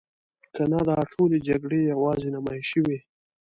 کنه 0.55 0.79
دا 0.89 0.97
ټولې 1.11 1.37
جګړې 1.47 1.79
یوازې 1.91 2.29
نمایشي 2.35 2.79
وي. 2.85 2.99